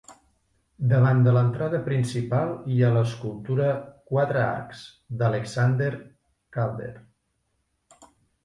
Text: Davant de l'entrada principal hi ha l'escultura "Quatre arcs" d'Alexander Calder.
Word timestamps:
Davant 0.91 1.19
de 1.25 1.33
l'entrada 1.35 1.81
principal 1.89 2.55
hi 2.75 2.79
ha 2.81 2.89
l'escultura 2.95 3.67
"Quatre 4.13 4.41
arcs" 4.47 4.81
d'Alexander 5.21 5.91
Calder. 6.59 6.93